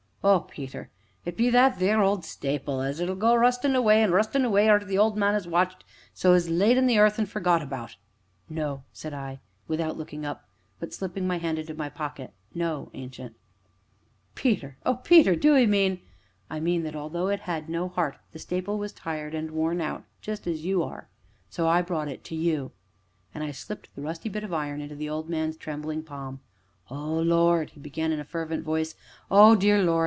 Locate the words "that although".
16.83-17.29